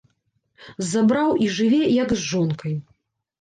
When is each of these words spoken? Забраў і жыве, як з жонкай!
Забраў 0.91 1.29
і 1.43 1.51
жыве, 1.59 1.83
як 1.99 2.09
з 2.23 2.27
жонкай! 2.31 2.73